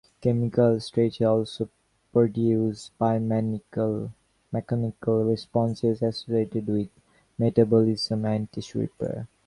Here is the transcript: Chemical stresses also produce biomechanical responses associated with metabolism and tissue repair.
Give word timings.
Chemical 0.19 0.79
stresses 0.79 1.21
also 1.21 1.69
produce 2.11 2.89
biomechanical 2.99 4.09
responses 5.29 6.01
associated 6.01 6.65
with 6.65 6.89
metabolism 7.37 8.25
and 8.25 8.51
tissue 8.51 8.79
repair. 8.79 9.27